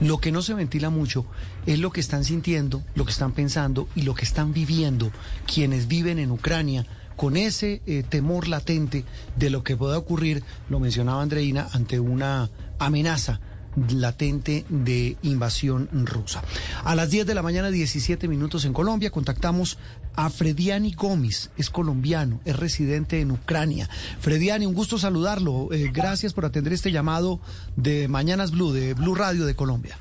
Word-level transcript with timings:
Lo 0.00 0.18
que 0.18 0.32
no 0.32 0.42
se 0.42 0.54
ventila 0.54 0.90
mucho 0.90 1.26
es 1.66 1.78
lo 1.78 1.90
que 1.90 2.00
están 2.00 2.24
sintiendo, 2.24 2.82
lo 2.94 3.04
que 3.04 3.12
están 3.12 3.32
pensando 3.32 3.88
y 3.94 4.02
lo 4.02 4.14
que 4.14 4.24
están 4.24 4.52
viviendo 4.52 5.10
quienes 5.46 5.88
viven 5.88 6.18
en 6.18 6.30
Ucrania 6.30 6.86
con 7.16 7.36
ese 7.36 7.82
eh, 7.86 8.02
temor 8.08 8.48
latente 8.48 9.04
de 9.36 9.50
lo 9.50 9.62
que 9.62 9.76
pueda 9.76 9.98
ocurrir, 9.98 10.42
lo 10.68 10.80
mencionaba 10.80 11.22
Andreina, 11.22 11.68
ante 11.72 12.00
una 12.00 12.50
amenaza 12.78 13.40
latente 13.90 14.64
de 14.68 15.16
invasión 15.22 15.88
rusa. 15.92 16.42
A 16.84 16.94
las 16.94 17.10
10 17.10 17.26
de 17.26 17.34
la 17.34 17.42
mañana, 17.42 17.70
17 17.70 18.28
minutos 18.28 18.64
en 18.64 18.72
Colombia, 18.72 19.10
contactamos 19.10 19.78
a 20.14 20.30
Frediani 20.30 20.92
Gómez, 20.92 21.50
es 21.56 21.70
colombiano, 21.70 22.40
es 22.44 22.56
residente 22.56 23.20
en 23.20 23.30
Ucrania. 23.30 23.88
Frediani, 24.20 24.66
un 24.66 24.74
gusto 24.74 24.98
saludarlo. 24.98 25.68
Eh, 25.72 25.90
gracias 25.92 26.32
por 26.32 26.44
atender 26.44 26.72
este 26.72 26.92
llamado 26.92 27.40
de 27.76 28.08
Mañanas 28.08 28.50
Blue, 28.50 28.72
de 28.72 28.94
Blue 28.94 29.14
Radio 29.14 29.46
de 29.46 29.54
Colombia. 29.54 29.98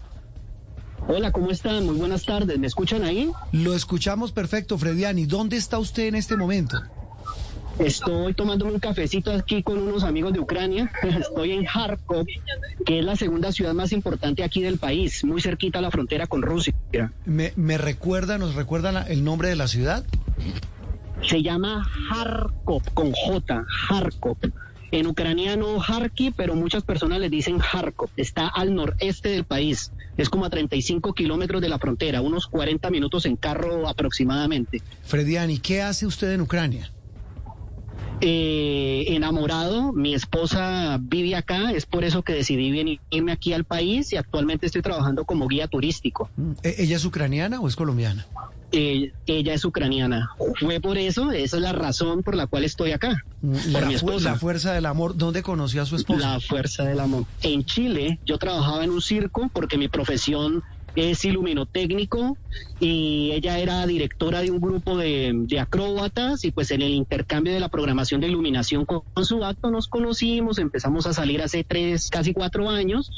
Hola, 1.07 1.31
¿cómo 1.31 1.49
están? 1.49 1.85
Muy 1.85 1.95
buenas 1.95 2.25
tardes. 2.25 2.59
¿Me 2.59 2.67
escuchan 2.67 3.03
ahí? 3.03 3.31
Lo 3.51 3.73
escuchamos 3.73 4.31
perfecto, 4.31 4.77
Frediani. 4.77 5.25
¿Dónde 5.25 5.57
está 5.57 5.79
usted 5.79 6.03
en 6.03 6.15
este 6.15 6.37
momento? 6.37 6.79
Estoy 7.85 8.33
tomándome 8.33 8.71
un 8.73 8.79
cafecito 8.79 9.31
aquí 9.33 9.63
con 9.63 9.79
unos 9.79 10.03
amigos 10.03 10.33
de 10.33 10.39
Ucrania. 10.39 10.91
Estoy 11.03 11.51
en 11.51 11.65
Kharkov, 11.65 12.25
que 12.85 12.99
es 12.99 13.05
la 13.05 13.15
segunda 13.15 13.51
ciudad 13.51 13.73
más 13.73 13.91
importante 13.91 14.43
aquí 14.43 14.61
del 14.61 14.77
país, 14.77 15.23
muy 15.23 15.41
cerquita 15.41 15.79
a 15.79 15.81
la 15.81 15.91
frontera 15.91 16.27
con 16.27 16.41
Rusia. 16.41 16.73
¿Me, 17.25 17.53
me 17.55 17.77
recuerda, 17.77 18.37
nos 18.37 18.55
recuerda 18.55 18.91
la- 18.91 19.03
el 19.03 19.23
nombre 19.23 19.49
de 19.49 19.55
la 19.55 19.67
ciudad? 19.67 20.05
Se 21.27 21.41
llama 21.41 21.87
Kharkov, 22.09 22.83
con 22.93 23.11
J, 23.11 23.65
Kharkov. 23.87 24.37
En 24.93 25.07
ucraniano 25.07 25.77
Kharkiv, 25.79 26.33
pero 26.35 26.53
muchas 26.53 26.83
personas 26.83 27.19
le 27.19 27.29
dicen 27.29 27.59
Kharkov. 27.59 28.09
Está 28.17 28.47
al 28.47 28.75
noreste 28.75 29.29
del 29.29 29.45
país. 29.45 29.91
Es 30.17 30.29
como 30.29 30.43
a 30.45 30.49
35 30.49 31.13
kilómetros 31.13 31.61
de 31.61 31.69
la 31.69 31.79
frontera, 31.79 32.21
unos 32.21 32.47
40 32.47 32.89
minutos 32.89 33.25
en 33.25 33.37
carro 33.37 33.87
aproximadamente. 33.87 34.81
Frediani, 35.03 35.59
¿qué 35.59 35.81
hace 35.81 36.05
usted 36.05 36.33
en 36.33 36.41
Ucrania? 36.41 36.91
Eh, 38.21 39.05
enamorado, 39.09 39.91
mi 39.93 40.13
esposa 40.13 40.97
vive 41.01 41.35
acá, 41.35 41.71
es 41.71 41.85
por 41.85 42.03
eso 42.03 42.21
que 42.21 42.33
decidí 42.33 42.71
venirme 42.71 43.31
aquí 43.31 43.53
al 43.53 43.63
país 43.65 44.13
y 44.13 44.17
actualmente 44.17 44.65
estoy 44.67 44.81
trabajando 44.81 45.25
como 45.25 45.47
guía 45.47 45.67
turístico. 45.67 46.29
Mm, 46.37 46.51
¿e- 46.63 46.75
¿Ella 46.79 46.95
es 46.97 47.05
ucraniana 47.05 47.59
o 47.59 47.67
es 47.67 47.75
colombiana? 47.75 48.25
Eh, 48.73 49.11
ella 49.27 49.53
es 49.53 49.65
ucraniana. 49.65 50.29
Fue 50.59 50.79
por 50.79 50.97
eso, 50.97 51.31
esa 51.31 51.57
es 51.57 51.61
la 51.61 51.73
razón 51.73 52.23
por 52.23 52.35
la 52.35 52.47
cual 52.47 52.63
estoy 52.63 52.91
acá. 52.93 53.25
Mm, 53.41 53.73
Por 53.73 53.85
mi 53.87 53.95
esposa. 53.95 54.29
la 54.31 54.35
fuerza 54.37 54.71
del 54.73 54.85
amor, 54.85 55.17
¿dónde 55.17 55.43
conoció 55.43 55.81
a 55.81 55.85
su 55.85 55.97
esposa? 55.97 56.35
La 56.35 56.39
fuerza 56.39 56.83
del 56.83 56.99
amor. 57.01 57.25
En 57.41 57.65
Chile 57.65 58.19
yo 58.25 58.37
trabajaba 58.37 58.83
en 58.85 58.91
un 58.91 59.01
circo 59.01 59.49
porque 59.51 59.77
mi 59.77 59.89
profesión 59.89 60.63
es 60.95 61.23
iluminotécnico 61.25 62.37
y 62.79 63.31
ella 63.31 63.59
era 63.59 63.85
directora 63.85 64.41
de 64.41 64.51
un 64.51 64.59
grupo 64.59 64.97
de, 64.97 65.31
de 65.33 65.59
acróbatas 65.59 66.43
y 66.43 66.51
pues 66.51 66.71
en 66.71 66.81
el 66.81 66.93
intercambio 66.93 67.53
de 67.53 67.59
la 67.59 67.69
programación 67.69 68.21
de 68.21 68.27
iluminación 68.27 68.85
con, 68.85 69.03
su 69.23 69.43
acto 69.43 69.71
nos 69.71 69.87
conocimos, 69.87 70.57
empezamos 70.59 71.07
a 71.07 71.13
salir 71.13 71.41
hace 71.41 71.63
tres, 71.63 72.09
casi 72.09 72.33
cuatro 72.33 72.69
años 72.69 73.11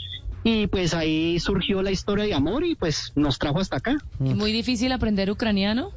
y 0.43 0.67
pues 0.67 0.93
ahí 0.93 1.39
surgió 1.39 1.81
la 1.81 1.91
historia 1.91 2.25
de 2.25 2.33
amor 2.33 2.65
y 2.65 2.75
pues 2.75 3.13
nos 3.15 3.39
trajo 3.39 3.59
hasta 3.59 3.77
acá. 3.77 3.97
¿Y 4.19 4.33
muy 4.33 4.51
difícil 4.51 4.91
aprender 4.91 5.31
ucraniano? 5.31 5.91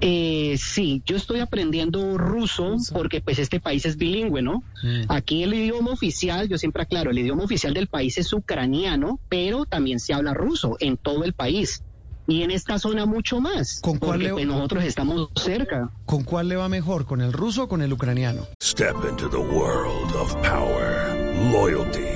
Eh, 0.00 0.56
sí, 0.58 1.02
yo 1.06 1.16
estoy 1.16 1.40
aprendiendo 1.40 2.18
ruso 2.18 2.76
porque 2.92 3.20
pues 3.22 3.38
este 3.38 3.60
país 3.60 3.86
es 3.86 3.96
bilingüe, 3.96 4.42
¿no? 4.42 4.62
Aquí 5.08 5.42
el 5.42 5.54
idioma 5.54 5.90
oficial, 5.92 6.48
yo 6.48 6.58
siempre 6.58 6.82
aclaro, 6.82 7.10
el 7.10 7.18
idioma 7.18 7.44
oficial 7.44 7.72
del 7.72 7.86
país 7.86 8.18
es 8.18 8.32
ucraniano, 8.32 9.18
pero 9.28 9.64
también 9.64 9.98
se 10.00 10.12
habla 10.12 10.34
ruso 10.34 10.76
en 10.80 10.96
todo 10.96 11.24
el 11.24 11.32
país. 11.32 11.82
Y 12.28 12.42
en 12.42 12.50
esta 12.50 12.78
zona 12.80 13.06
mucho 13.06 13.40
más, 13.40 13.78
¿Con 13.80 13.98
cuál 13.98 14.12
porque 14.18 14.24
le- 14.24 14.32
pues, 14.32 14.46
nosotros 14.46 14.82
estamos 14.84 15.28
cerca. 15.36 15.90
¿Con 16.06 16.24
cuál 16.24 16.48
le 16.48 16.56
va 16.56 16.68
mejor? 16.68 17.06
¿Con 17.06 17.20
el 17.20 17.32
ruso 17.32 17.62
o 17.64 17.68
con 17.68 17.82
el 17.82 17.92
ucraniano? 17.92 18.42
Step 18.60 18.96
into 19.08 19.28
the 19.30 19.36
world 19.38 20.12
of 20.16 20.34
power, 20.42 21.14
loyalty, 21.52 22.15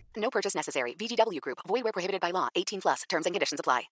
No 0.15 0.29
purchase 0.29 0.55
necessary. 0.57 0.95
VGW 0.95 1.39
Group. 1.41 1.59
Void 1.67 1.83
where 1.83 1.93
prohibited 1.93 2.19
by 2.21 2.31
law. 2.31 2.47
18 2.55 2.81
plus. 2.81 3.01
Terms 3.07 3.25
and 3.25 3.33
conditions 3.33 3.59
apply. 3.59 3.89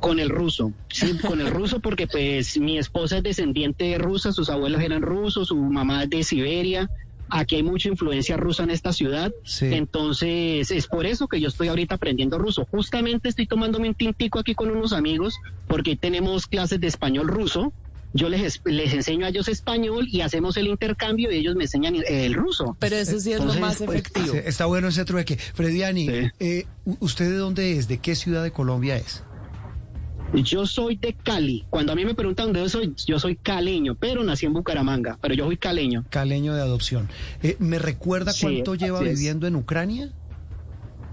Con 0.00 0.18
el 0.18 0.30
ruso, 0.30 0.72
sí, 0.90 1.16
con 1.24 1.40
el 1.40 1.48
ruso 1.52 1.78
porque 1.78 2.08
pues 2.08 2.58
mi 2.58 2.76
esposa 2.76 3.18
es 3.18 3.22
descendiente 3.22 3.96
rusa, 3.98 4.32
sus 4.32 4.50
abuelos 4.50 4.82
eran 4.82 5.00
rusos, 5.00 5.46
su 5.48 5.56
mamá 5.56 6.02
es 6.02 6.10
de 6.10 6.24
Siberia. 6.24 6.90
Aquí 7.30 7.54
hay 7.54 7.62
mucha 7.62 7.88
influencia 7.88 8.36
rusa 8.36 8.64
en 8.64 8.70
esta 8.70 8.92
ciudad, 8.92 9.30
Sí. 9.44 9.66
entonces 9.72 10.72
es 10.72 10.88
por 10.88 11.06
eso 11.06 11.28
que 11.28 11.40
yo 11.40 11.46
estoy 11.46 11.68
ahorita 11.68 11.94
aprendiendo 11.94 12.36
ruso. 12.36 12.66
Justamente 12.68 13.28
estoy 13.28 13.46
tomándome 13.46 13.88
un 13.88 13.94
tintico 13.94 14.40
aquí 14.40 14.56
con 14.56 14.70
unos 14.72 14.92
amigos 14.92 15.36
porque 15.68 15.94
tenemos 15.94 16.48
clases 16.48 16.80
de 16.80 16.88
español 16.88 17.28
ruso. 17.28 17.72
Yo 18.14 18.28
les, 18.28 18.60
les 18.64 18.92
enseño 18.92 19.24
a 19.26 19.30
ellos 19.30 19.48
español 19.48 20.06
y 20.10 20.20
hacemos 20.20 20.56
el 20.58 20.66
intercambio 20.66 21.32
y 21.32 21.36
ellos 21.36 21.54
me 21.56 21.64
enseñan 21.64 21.94
el 22.06 22.34
ruso. 22.34 22.76
Pero 22.78 22.96
eso 22.96 23.18
sí 23.18 23.32
es 23.32 23.38
lo 23.38 23.52
Entonces, 23.52 23.60
más 23.60 23.76
pues, 23.78 24.00
efectivo. 24.00 24.34
Está 24.34 24.66
bueno 24.66 24.88
ese 24.88 25.04
trueque. 25.04 25.36
Frediani, 25.36 26.06
Sí. 26.08 26.30
eh, 26.40 26.66
¿usted 27.00 27.30
de 27.30 27.36
dónde 27.36 27.78
es? 27.78 27.88
¿De 27.88 27.98
qué 27.98 28.14
ciudad 28.14 28.42
de 28.42 28.50
Colombia 28.50 28.96
es? 28.96 29.22
Yo 30.34 30.66
soy 30.66 30.96
de 30.96 31.12
Cali. 31.14 31.66
Cuando 31.68 31.92
a 31.92 31.94
mí 31.94 32.06
me 32.06 32.14
preguntan 32.14 32.52
de 32.54 32.60
dónde 32.60 32.70
soy, 32.70 32.94
yo 33.06 33.18
soy 33.18 33.36
caleño, 33.36 33.96
pero 33.96 34.24
nací 34.24 34.46
en 34.46 34.54
Bucaramanga, 34.54 35.18
pero 35.20 35.34
yo 35.34 35.44
soy 35.44 35.58
caleño. 35.58 36.06
Caleño 36.08 36.54
de 36.54 36.62
adopción. 36.62 37.10
Eh, 37.42 37.56
¿Me 37.58 37.78
recuerda 37.78 38.32
Sí, 38.32 38.40
cuánto 38.46 38.74
lleva 38.74 39.00
viviendo 39.00 39.46
en 39.46 39.56
Ucrania? 39.56 40.10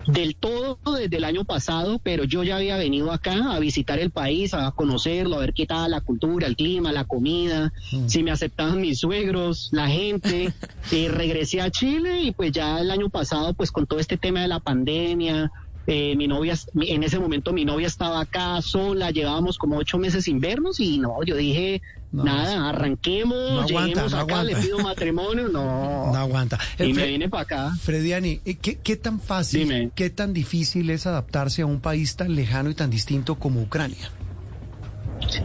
Del 0.07 0.35
todo 0.35 0.79
desde 0.97 1.17
el 1.17 1.23
año 1.23 1.45
pasado, 1.45 1.99
pero 2.03 2.23
yo 2.23 2.43
ya 2.43 2.55
había 2.55 2.77
venido 2.77 3.11
acá 3.11 3.53
a 3.53 3.59
visitar 3.59 3.99
el 3.99 4.11
país, 4.11 4.53
a 4.53 4.71
conocerlo, 4.71 5.35
a 5.35 5.39
ver 5.39 5.53
qué 5.53 5.65
tal 5.65 5.91
la 5.91 6.01
cultura, 6.01 6.47
el 6.47 6.55
clima, 6.55 6.91
la 6.91 7.05
comida, 7.05 7.71
si 8.07 8.23
me 8.23 8.31
aceptaban 8.31 8.81
mis 8.81 8.99
suegros, 8.99 9.69
la 9.71 9.87
gente. 9.87 10.53
Eh, 10.91 11.07
regresé 11.07 11.61
a 11.61 11.69
Chile 11.69 12.21
y 12.21 12.31
pues 12.31 12.51
ya 12.51 12.79
el 12.79 12.89
año 12.89 13.09
pasado, 13.09 13.53
pues 13.53 13.69
con 13.71 13.85
todo 13.85 13.99
este 13.99 14.17
tema 14.17 14.41
de 14.41 14.47
la 14.47 14.59
pandemia, 14.59 15.51
eh, 15.87 16.15
mi 16.15 16.27
novia, 16.27 16.55
en 16.81 17.03
ese 17.03 17.19
momento 17.19 17.51
mi 17.53 17.65
novia 17.65 17.87
estaba 17.87 18.21
acá 18.21 18.61
sola, 18.61 19.11
llevábamos 19.11 19.57
como 19.57 19.77
ocho 19.77 19.97
meses 19.97 20.25
sin 20.25 20.39
vernos 20.39 20.79
y 20.79 20.99
no, 20.99 21.23
yo 21.25 21.35
dije, 21.35 21.81
No, 22.11 22.23
nada, 22.23 22.69
arranquemos, 22.69 23.51
no 23.51 23.61
aguanta, 23.61 23.85
lleguemos 23.87 24.11
no 24.11 24.19
acá, 24.19 24.43
le 24.43 24.55
pido 24.55 24.79
matrimonio, 24.79 25.47
no. 25.47 26.07
No 26.13 26.15
aguanta. 26.17 26.57
Y 26.77 26.83
Eh, 26.91 26.93
me 26.93 27.07
vine 27.07 27.29
para 27.29 27.43
acá. 27.43 27.71
Frediani, 27.81 28.39
eh, 28.45 28.55
¿qué, 28.61 28.77
qué 28.77 28.95
tan 28.97 29.19
fácil, 29.19 29.61
Dime. 29.61 29.91
qué 29.95 30.09
tan 30.09 30.33
difícil 30.33 30.89
es 30.89 31.05
adaptarse 31.07 31.61
a 31.63 31.65
un 31.65 31.79
país 31.81 32.15
tan 32.15 32.35
lejano 32.35 32.69
y 32.69 32.75
tan 32.75 32.89
distinto 32.89 33.35
como 33.35 33.61
Ucrania? 33.61 34.11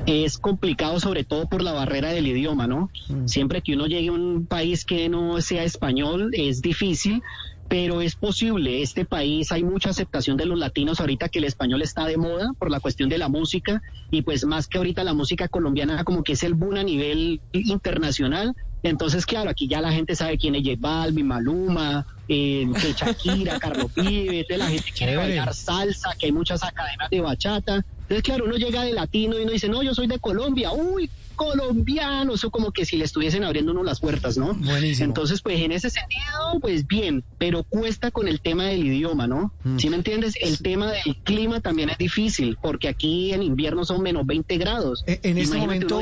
es 0.07 0.39
complicado 0.39 1.01
sobre 1.01 1.25
todo 1.25 1.47
por 1.47 1.61
la 1.61 1.73
barrera 1.73 2.11
del 2.13 2.27
idioma, 2.29 2.67
¿no? 2.67 2.91
Siempre 3.27 3.61
que 3.61 3.75
uno 3.75 3.87
llegue 3.87 4.09
a 4.09 4.13
un 4.13 4.47
país 4.47 4.85
que 4.85 5.09
no 5.09 5.41
sea 5.41 5.65
español 5.65 6.31
es 6.33 6.63
difícil, 6.63 7.23
pero 7.69 8.01
es 8.01 8.15
posible. 8.15 8.83
Este 8.83 9.05
país 9.05 9.51
hay 9.53 9.63
mucha 9.63 9.91
aceptación 9.91 10.37
de 10.37 10.47
los 10.47 10.59
latinos 10.59 11.01
ahorita 11.01 11.29
que 11.29 11.39
el 11.39 11.45
español 11.45 11.83
está 11.83 12.07
de 12.07 12.17
moda 12.17 12.53
por 12.59 12.71
la 12.71 12.81
cuestión 12.81 13.09
de 13.09 13.19
la 13.19 13.29
música 13.29 13.83
y 14.11 14.23
pues 14.23 14.45
más 14.45 14.69
que 14.69 14.79
ahorita 14.79 15.05
la 15.05 15.15
música 15.15 15.49
colombiana 15.49 16.05
como 16.05 16.23
que 16.23 16.33
es 16.33 16.43
el 16.43 16.55
boom 16.55 16.77
a 16.77 16.83
nivel 16.83 17.41
internacional. 17.53 18.55
Entonces, 18.83 19.25
claro, 19.25 19.49
aquí 19.49 19.67
ya 19.67 19.81
la 19.81 19.93
gente 19.93 20.15
sabe 20.15 20.37
quién 20.37 20.55
es 20.55 20.63
J 20.63 20.77
Balvin, 20.79 21.27
Maluma, 21.27 22.07
eh, 22.29 22.67
Shakira, 22.95 23.59
Carlos 23.61 23.91
Vive, 23.95 24.41
entonces 24.41 24.59
la 24.59 24.69
gente 24.69 24.93
quiere 24.97 25.17
bailar 25.17 25.55
salsa, 25.55 26.11
que 26.19 26.27
hay 26.27 26.33
muchas 26.33 26.63
academias 26.63 27.09
de 27.09 27.21
bachata. 27.23 27.77
Entonces, 28.03 28.23
claro, 28.23 28.45
uno 28.45 28.57
llega 28.57 28.83
de 28.83 28.93
latino 28.93 29.39
y 29.39 29.43
uno 29.43 29.53
dice, 29.53 29.71
no, 29.71 29.83
yo 29.83 29.95
soy 29.95 30.07
de 30.07 30.19
Colombia, 30.19 30.71
uy, 30.73 31.09
colombiano, 31.35 32.35
eso 32.35 32.51
como 32.51 32.73
que 32.73 32.85
si 32.85 32.97
le 32.97 33.05
estuviesen 33.05 33.45
abriendo 33.45 33.73
uno 33.73 33.83
las 33.83 34.01
puertas, 34.01 34.37
¿no? 34.37 34.55
Buenísimo. 34.55 35.07
Entonces, 35.07 35.43
pues 35.43 35.61
en 35.61 35.73
ese 35.73 35.91
sentido, 35.91 36.61
pues 36.61 36.87
bien, 36.87 37.25
pero 37.39 37.63
cuesta 37.63 38.11
con 38.11 38.29
el 38.29 38.41
tema 38.41 38.65
del 38.65 38.85
idioma, 38.85 39.27
¿no? 39.27 39.53
Mm. 39.65 39.79
¿Sí 39.79 39.91
me 39.91 39.97
entiendes? 39.97 40.35
El 40.41 40.59
tema 40.59 40.93
del 40.93 41.17
clima 41.25 41.61
también 41.61 41.91
es 41.91 41.99
difícil, 41.99 42.57
porque 42.61 42.89
aquí 42.89 43.33
en 43.33 43.43
invierno 43.43 43.85
son 43.85 44.03
menos 44.03 44.27
20 44.27 44.57
grados. 44.59 45.05
Eh, 45.07 45.21
En 45.23 45.39
este 45.39 45.57
momento, 45.57 46.01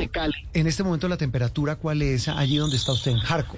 en 0.53 0.67
este 0.67 0.83
momento 0.83 1.07
la 1.07 1.17
temperatura, 1.17 1.75
¿cuál 1.75 2.01
es 2.01 2.27
allí 2.27 2.57
donde 2.57 2.77
está 2.77 2.91
usted 2.91 3.11
en 3.11 3.19
Jarco? 3.19 3.57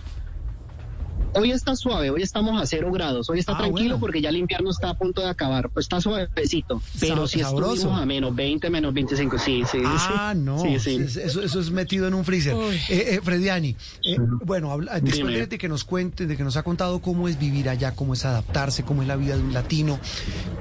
Hoy 1.37 1.51
está 1.51 1.75
suave, 1.75 2.09
hoy 2.11 2.21
estamos 2.21 2.61
a 2.61 2.65
cero 2.65 2.89
grados, 2.93 3.29
hoy 3.29 3.39
está 3.39 3.51
Ah, 3.53 3.57
tranquilo 3.57 3.89
bueno. 3.95 3.99
porque 3.99 4.21
ya 4.21 4.29
el 4.29 4.37
invierno 4.37 4.69
está 4.69 4.91
a 4.91 4.93
punto 4.93 5.19
de 5.21 5.27
acabar, 5.27 5.69
pues 5.69 5.83
está 5.85 5.99
suavecito, 5.99 6.81
pero 6.99 7.27
si 7.27 7.39
sabroso. 7.39 7.73
estuvimos 7.73 8.01
a 8.01 8.05
menos 8.05 8.33
20, 8.33 8.69
menos 8.69 8.93
25, 8.93 9.37
sí, 9.37 9.63
sí. 9.69 9.79
Ah, 9.83 10.31
sí. 10.33 10.39
no, 10.39 10.59
Sí, 10.59 10.79
sí. 10.79 10.95
es- 10.95 11.17
Eso, 11.17 11.41
eso 11.41 11.59
es 11.59 11.71
metido 11.71 12.07
en 12.07 12.13
un 12.13 12.23
freezer. 12.23 12.55
Eh, 12.55 13.15
eh, 13.15 13.19
Frediani, 13.21 13.75
eh, 14.05 14.17
bueno, 14.45 14.71
habla- 14.71 14.99
después 15.01 15.49
de 15.49 15.57
que 15.57 15.67
nos 15.67 15.83
cuente, 15.83 16.25
de 16.25 16.37
que 16.37 16.43
nos 16.45 16.55
ha 16.55 16.63
contado 16.63 17.01
cómo 17.01 17.27
es 17.27 17.37
vivir 17.37 17.67
allá, 17.67 17.91
cómo 17.91 18.13
es 18.13 18.23
adaptarse, 18.23 18.83
cómo 18.83 19.01
es 19.01 19.07
la 19.09 19.17
vida 19.17 19.35
de 19.35 19.41
un 19.43 19.53
latino, 19.53 19.99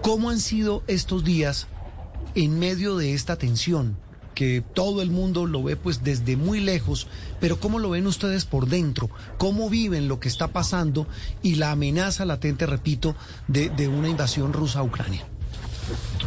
¿cómo 0.02 0.30
han 0.30 0.40
sido 0.40 0.82
estos 0.88 1.22
días 1.22 1.68
en 2.34 2.58
medio 2.58 2.96
de 2.96 3.14
esta 3.14 3.36
tensión? 3.36 3.96
Que 4.34 4.62
todo 4.74 5.02
el 5.02 5.10
mundo 5.10 5.46
lo 5.46 5.62
ve 5.62 5.76
pues 5.76 6.02
desde 6.02 6.36
muy 6.36 6.60
lejos, 6.60 7.06
pero 7.40 7.58
¿cómo 7.58 7.78
lo 7.78 7.90
ven 7.90 8.06
ustedes 8.06 8.44
por 8.44 8.66
dentro? 8.66 9.10
¿Cómo 9.38 9.70
viven 9.70 10.08
lo 10.08 10.20
que 10.20 10.28
está 10.28 10.48
pasando 10.48 11.06
y 11.42 11.54
la 11.56 11.70
amenaza 11.70 12.24
latente, 12.24 12.66
repito, 12.66 13.14
de, 13.48 13.70
de 13.70 13.88
una 13.88 14.08
invasión 14.08 14.52
rusa 14.52 14.80
a 14.80 14.82
Ucrania? 14.82 15.24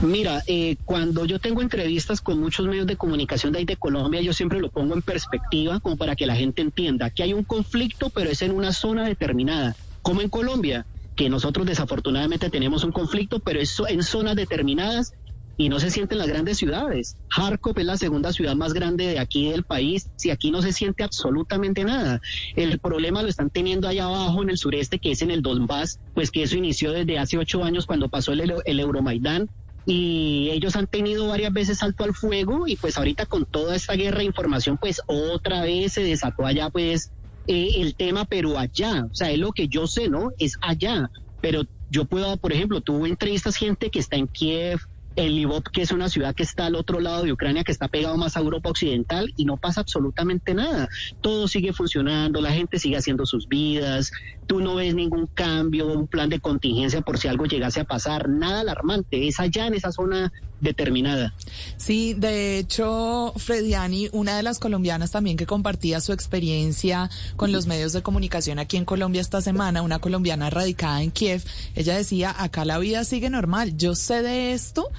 Mira, 0.01 0.43
eh, 0.45 0.75
cuando 0.85 1.25
yo 1.25 1.39
tengo 1.39 1.61
entrevistas 1.61 2.21
con 2.21 2.39
muchos 2.39 2.67
medios 2.67 2.85
de 2.85 2.95
comunicación 2.95 3.51
de 3.51 3.59
ahí 3.59 3.65
de 3.65 3.77
Colombia, 3.77 4.21
yo 4.21 4.31
siempre 4.31 4.59
lo 4.59 4.69
pongo 4.69 4.93
en 4.93 5.01
perspectiva 5.01 5.79
como 5.79 5.97
para 5.97 6.15
que 6.15 6.27
la 6.27 6.35
gente 6.35 6.61
entienda 6.61 7.09
que 7.09 7.23
hay 7.23 7.33
un 7.33 7.43
conflicto, 7.43 8.09
pero 8.09 8.29
es 8.29 8.41
en 8.43 8.51
una 8.51 8.73
zona 8.73 9.05
determinada, 9.05 9.75
como 10.03 10.21
en 10.21 10.29
Colombia, 10.29 10.85
que 11.15 11.29
nosotros 11.29 11.65
desafortunadamente 11.65 12.51
tenemos 12.51 12.83
un 12.83 12.91
conflicto, 12.91 13.39
pero 13.39 13.59
es 13.59 13.75
en 13.89 14.03
zonas 14.03 14.35
determinadas 14.35 15.13
y 15.57 15.69
no 15.69 15.79
se 15.79 15.89
siente 15.89 16.13
en 16.13 16.19
las 16.19 16.27
grandes 16.27 16.57
ciudades. 16.57 17.17
Kharkov 17.35 17.79
es 17.79 17.85
la 17.85 17.97
segunda 17.97 18.31
ciudad 18.31 18.55
más 18.55 18.73
grande 18.73 19.07
de 19.07 19.19
aquí 19.19 19.49
del 19.49 19.63
país, 19.63 20.09
si 20.15 20.29
aquí 20.29 20.51
no 20.51 20.61
se 20.61 20.71
siente 20.71 21.03
absolutamente 21.03 21.83
nada. 21.83 22.21
El 22.55 22.79
problema 22.79 23.23
lo 23.23 23.29
están 23.29 23.49
teniendo 23.49 23.87
allá 23.87 24.05
abajo 24.05 24.43
en 24.43 24.51
el 24.51 24.57
sureste, 24.57 24.99
que 24.99 25.11
es 25.11 25.21
en 25.21 25.31
el 25.31 25.41
Donbass, 25.41 25.99
pues 26.13 26.29
que 26.31 26.43
eso 26.43 26.55
inició 26.55 26.91
desde 26.91 27.17
hace 27.17 27.37
ocho 27.37 27.63
años 27.63 27.85
cuando 27.85 28.07
pasó 28.07 28.33
el, 28.33 28.53
el 28.65 28.79
Euromaidán 28.79 29.49
y 29.85 30.49
ellos 30.51 30.75
han 30.75 30.85
tenido 30.85 31.27
varias 31.27 31.53
veces 31.53 31.77
salto 31.77 32.03
al 32.03 32.13
fuego 32.13 32.67
y 32.67 32.75
pues 32.75 32.97
ahorita 32.97 33.25
con 33.25 33.45
toda 33.45 33.73
esta 33.73 33.93
guerra 33.93 34.17
de 34.17 34.25
información 34.25 34.77
pues 34.77 35.01
otra 35.07 35.61
vez 35.61 35.93
se 35.93 36.03
desató 36.03 36.45
allá 36.45 36.69
pues 36.69 37.09
eh, 37.47 37.71
el 37.77 37.95
tema 37.95 38.25
pero 38.25 38.59
allá, 38.59 39.07
o 39.09 39.15
sea, 39.15 39.31
es 39.31 39.39
lo 39.39 39.53
que 39.53 39.69
yo 39.69 39.87
sé, 39.87 40.09
¿no? 40.09 40.31
Es 40.37 40.57
allá, 40.61 41.09
pero 41.39 41.63
yo 41.89 42.03
puedo, 42.03 42.35
por 42.35 42.51
ejemplo, 42.51 42.81
tuve 42.81 43.07
entrevistas 43.07 43.55
gente 43.55 43.89
que 43.89 43.99
está 43.99 44.17
en 44.17 44.27
Kiev, 44.27 44.81
en 45.17 45.63
que 45.73 45.81
es 45.81 45.91
una 45.91 46.09
ciudad 46.09 46.35
que 46.35 46.43
está 46.43 46.67
al 46.67 46.75
otro 46.75 46.99
lado 46.99 47.23
de 47.23 47.31
Ucrania, 47.31 47.63
que 47.63 47.71
está 47.71 47.87
pegado 47.87 48.17
más 48.17 48.37
a 48.37 48.39
Europa 48.39 48.69
Occidental, 48.69 49.33
y 49.35 49.45
no 49.45 49.57
pasa 49.57 49.81
absolutamente 49.81 50.53
nada. 50.53 50.87
Todo 51.21 51.47
sigue 51.47 51.73
funcionando, 51.73 52.39
la 52.39 52.51
gente 52.51 52.77
sigue 52.77 52.97
haciendo 52.97 53.25
sus 53.25 53.47
vidas, 53.47 54.11
tú 54.45 54.61
no 54.61 54.75
ves 54.75 54.93
ningún 54.93 55.25
cambio, 55.27 55.87
un 55.87 56.07
plan 56.07 56.29
de 56.29 56.39
contingencia 56.39 57.01
por 57.01 57.17
si 57.17 57.27
algo 57.27 57.45
llegase 57.45 57.79
a 57.81 57.85
pasar, 57.85 58.29
nada 58.29 58.61
alarmante, 58.61 59.27
es 59.27 59.39
allá 59.39 59.65
en 59.65 59.73
esa 59.73 59.91
zona 59.91 60.31
determinada. 60.59 61.33
Sí, 61.77 62.13
de 62.13 62.57
hecho, 62.57 63.33
Frediani, 63.37 64.09
una 64.11 64.37
de 64.37 64.43
las 64.43 64.59
colombianas 64.59 65.11
también 65.11 65.37
que 65.37 65.45
compartía 65.45 66.01
su 66.01 66.13
experiencia 66.13 67.09
con 67.35 67.51
los 67.51 67.67
medios 67.67 67.93
de 67.93 68.01
comunicación 68.01 68.59
aquí 68.59 68.77
en 68.77 68.85
Colombia 68.85 69.21
esta 69.21 69.41
semana, 69.41 69.81
una 69.81 69.99
colombiana 69.99 70.49
radicada 70.49 71.01
en 71.01 71.11
Kiev, 71.11 71.43
ella 71.75 71.95
decía, 71.95 72.35
acá 72.37 72.65
la 72.65 72.79
vida 72.79 73.03
sigue 73.03 73.29
normal, 73.29 73.77
yo 73.77 73.95
sé 73.95 74.21
de 74.21 74.53
esto 74.53 74.89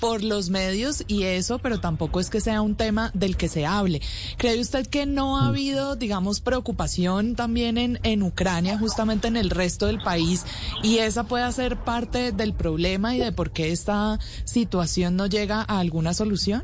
por 0.00 0.22
los 0.22 0.50
medios 0.50 1.04
y 1.06 1.24
eso, 1.24 1.58
pero 1.58 1.80
tampoco 1.80 2.20
es 2.20 2.30
que 2.30 2.40
sea 2.40 2.60
un 2.60 2.74
tema 2.74 3.10
del 3.14 3.36
que 3.36 3.48
se 3.48 3.66
hable. 3.66 4.00
¿Cree 4.36 4.60
usted 4.60 4.86
que 4.86 5.06
no 5.06 5.38
ha 5.38 5.48
habido, 5.48 5.96
digamos, 5.96 6.40
preocupación 6.40 7.36
también 7.36 7.78
en, 7.78 8.00
en 8.02 8.22
Ucrania, 8.22 8.78
justamente 8.78 9.28
en 9.28 9.36
el 9.36 9.50
resto 9.50 9.86
del 9.86 10.00
país, 10.00 10.44
y 10.82 10.98
esa 10.98 11.24
puede 11.24 11.50
ser 11.52 11.76
parte 11.76 12.32
del 12.32 12.52
problema 12.52 13.14
y 13.14 13.18
de 13.18 13.32
por 13.32 13.50
qué 13.50 13.72
esta 13.72 14.18
situación 14.44 15.05
no 15.10 15.26
llega 15.26 15.60
a 15.60 15.78
alguna 15.78 16.14
solución? 16.14 16.62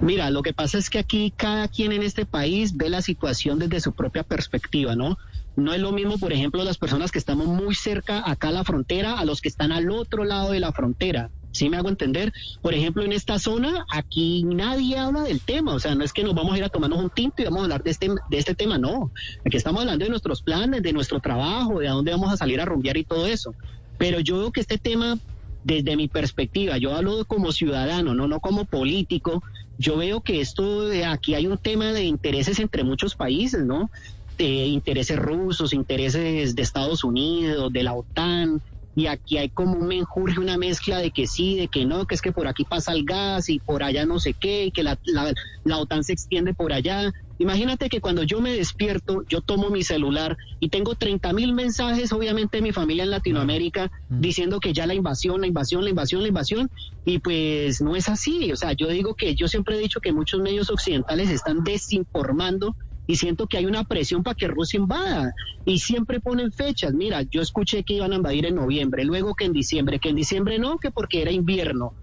Mira, 0.00 0.30
lo 0.30 0.42
que 0.42 0.52
pasa 0.52 0.78
es 0.78 0.90
que 0.90 0.98
aquí 0.98 1.32
cada 1.36 1.68
quien 1.68 1.92
en 1.92 2.02
este 2.02 2.26
país 2.26 2.76
ve 2.76 2.88
la 2.88 3.02
situación 3.02 3.58
desde 3.58 3.80
su 3.80 3.92
propia 3.92 4.22
perspectiva, 4.22 4.94
¿no? 4.94 5.18
No 5.56 5.72
es 5.72 5.80
lo 5.80 5.92
mismo, 5.92 6.18
por 6.18 6.32
ejemplo, 6.32 6.62
las 6.64 6.78
personas 6.78 7.10
que 7.10 7.18
estamos 7.18 7.46
muy 7.46 7.74
cerca 7.74 8.22
acá 8.30 8.48
a 8.48 8.52
la 8.52 8.64
frontera 8.64 9.18
a 9.18 9.24
los 9.24 9.40
que 9.40 9.48
están 9.48 9.72
al 9.72 9.90
otro 9.90 10.24
lado 10.24 10.52
de 10.52 10.60
la 10.60 10.72
frontera. 10.72 11.30
¿Sí 11.50 11.70
me 11.70 11.78
hago 11.78 11.88
entender? 11.88 12.34
Por 12.60 12.74
ejemplo, 12.74 13.02
en 13.02 13.12
esta 13.12 13.38
zona, 13.38 13.86
aquí 13.90 14.44
nadie 14.44 14.98
habla 14.98 15.22
del 15.22 15.40
tema. 15.40 15.72
O 15.72 15.80
sea, 15.80 15.94
no 15.94 16.04
es 16.04 16.12
que 16.12 16.22
nos 16.22 16.34
vamos 16.34 16.52
a 16.52 16.58
ir 16.58 16.64
a 16.64 16.68
tomarnos 16.68 16.98
un 16.98 17.08
tinto 17.08 17.40
y 17.40 17.46
vamos 17.46 17.60
a 17.60 17.62
hablar 17.62 17.82
de 17.82 17.90
este, 17.90 18.08
de 18.08 18.38
este 18.38 18.54
tema, 18.54 18.76
no. 18.76 19.10
Aquí 19.46 19.56
estamos 19.56 19.80
hablando 19.80 20.04
de 20.04 20.10
nuestros 20.10 20.42
planes, 20.42 20.82
de 20.82 20.92
nuestro 20.92 21.18
trabajo, 21.20 21.78
de 21.78 21.88
a 21.88 21.92
dónde 21.92 22.10
vamos 22.10 22.30
a 22.30 22.36
salir 22.36 22.60
a 22.60 22.66
rumbear 22.66 22.98
y 22.98 23.04
todo 23.04 23.26
eso. 23.26 23.54
Pero 23.96 24.20
yo 24.20 24.36
veo 24.36 24.52
que 24.52 24.60
este 24.60 24.76
tema 24.76 25.18
desde 25.66 25.96
mi 25.96 26.06
perspectiva, 26.06 26.78
yo 26.78 26.94
hablo 26.94 27.24
como 27.24 27.50
ciudadano, 27.50 28.14
no, 28.14 28.28
no 28.28 28.38
como 28.38 28.66
político, 28.66 29.42
yo 29.76 29.96
veo 29.96 30.20
que 30.20 30.40
esto 30.40 30.86
de 30.86 31.04
aquí 31.04 31.34
hay 31.34 31.48
un 31.48 31.58
tema 31.58 31.92
de 31.92 32.04
intereses 32.04 32.60
entre 32.60 32.84
muchos 32.84 33.16
países, 33.16 33.64
¿no? 33.64 33.90
De 34.38 34.44
intereses 34.66 35.18
rusos, 35.18 35.72
intereses 35.72 36.54
de 36.54 36.62
Estados 36.62 37.02
Unidos, 37.02 37.72
de 37.72 37.82
la 37.82 37.94
OTAN, 37.94 38.62
y 38.94 39.08
aquí 39.08 39.38
hay 39.38 39.50
como 39.50 39.72
un 39.72 39.88
menjurje, 39.88 40.38
una 40.38 40.56
mezcla 40.56 40.98
de 40.98 41.10
que 41.10 41.26
sí, 41.26 41.56
de 41.56 41.66
que 41.66 41.84
no, 41.84 42.06
que 42.06 42.14
es 42.14 42.22
que 42.22 42.30
por 42.30 42.46
aquí 42.46 42.64
pasa 42.64 42.92
el 42.92 43.04
gas 43.04 43.48
y 43.48 43.58
por 43.58 43.82
allá 43.82 44.06
no 44.06 44.20
sé 44.20 44.34
qué, 44.38 44.66
y 44.66 44.70
que 44.70 44.84
la, 44.84 44.96
la, 45.04 45.34
la 45.64 45.78
OTAN 45.78 46.04
se 46.04 46.12
extiende 46.12 46.54
por 46.54 46.72
allá. 46.72 47.10
Imagínate 47.38 47.88
que 47.88 48.00
cuando 48.00 48.22
yo 48.22 48.40
me 48.40 48.52
despierto, 48.52 49.24
yo 49.28 49.40
tomo 49.40 49.70
mi 49.70 49.82
celular 49.82 50.36
y 50.58 50.68
tengo 50.68 50.94
30 50.94 51.32
mil 51.32 51.52
mensajes, 51.52 52.12
obviamente, 52.12 52.58
de 52.58 52.62
mi 52.62 52.72
familia 52.72 53.04
en 53.04 53.10
Latinoamérica, 53.10 53.90
diciendo 54.08 54.58
que 54.58 54.72
ya 54.72 54.86
la 54.86 54.94
invasión, 54.94 55.40
la 55.40 55.46
invasión, 55.46 55.84
la 55.84 55.90
invasión, 55.90 56.22
la 56.22 56.28
invasión, 56.28 56.70
y 57.04 57.18
pues 57.18 57.80
no 57.80 57.94
es 57.94 58.08
así. 58.08 58.50
O 58.52 58.56
sea, 58.56 58.72
yo 58.72 58.88
digo 58.88 59.14
que 59.14 59.34
yo 59.34 59.48
siempre 59.48 59.76
he 59.76 59.78
dicho 59.78 60.00
que 60.00 60.12
muchos 60.12 60.40
medios 60.40 60.70
occidentales 60.70 61.30
están 61.30 61.62
desinformando 61.62 62.74
y 63.06 63.16
siento 63.16 63.46
que 63.46 63.58
hay 63.58 63.66
una 63.66 63.84
presión 63.84 64.22
para 64.22 64.34
que 64.34 64.48
Rusia 64.48 64.78
invada 64.78 65.32
y 65.64 65.78
siempre 65.78 66.20
ponen 66.20 66.52
fechas. 66.52 66.92
Mira, 66.92 67.22
yo 67.22 67.40
escuché 67.40 67.84
que 67.84 67.94
iban 67.94 68.12
a 68.12 68.16
invadir 68.16 68.46
en 68.46 68.56
noviembre, 68.56 69.04
luego 69.04 69.34
que 69.34 69.44
en 69.44 69.52
diciembre, 69.52 69.98
que 69.98 70.08
en 70.08 70.16
diciembre 70.16 70.58
no, 70.58 70.78
que 70.78 70.90
porque 70.90 71.22
era 71.22 71.30
invierno, 71.30 71.94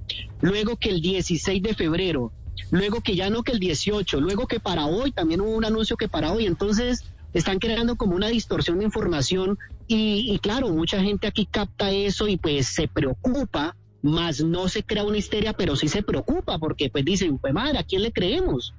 luego 0.41 0.77
que 0.77 0.89
el 0.89 1.01
16 1.01 1.62
de 1.62 1.74
febrero, 1.74 2.31
luego 2.72 3.01
que 3.01 3.15
ya 3.15 3.29
no 3.29 3.43
que 3.43 3.51
el 3.51 3.60
18, 3.60 4.19
luego 4.19 4.48
que 4.48 4.60
para 4.60 4.86
hoy 4.86 5.12
también 5.12 5.41
hubo 5.41 5.51
un 5.51 5.65
anuncio 5.65 5.98
que 5.98 6.07
para 6.07 6.31
hoy, 6.31 6.45
entonces 6.45 7.03
están 7.33 7.60
creando 7.60 7.95
como 7.95 8.15
una 8.15 8.27
distorsión 8.27 8.79
de 8.79 8.86
información 8.86 9.57
y, 9.88 10.39
claro, 10.39 10.69
mucha 10.69 11.01
gente 11.01 11.27
aquí 11.27 11.45
capta 11.45 11.91
eso 11.91 12.27
y 12.27 12.38
pues 12.38 12.67
se 12.67 12.88
preocupa, 12.88 13.75
más 14.01 14.41
no 14.41 14.69
se 14.69 14.83
crea 14.83 15.03
una 15.03 15.17
histeria, 15.17 15.53
pero 15.53 15.75
sí 15.75 15.88
se 15.88 16.03
preocupa 16.03 16.57
porque 16.57 16.89
pues 16.89 17.05
dicen, 17.05 17.38
pues 17.38 17.53
madre, 17.53 17.77
¿a 17.79 17.83
quién 17.83 18.01
le 18.01 18.12
creemos? 18.12 18.74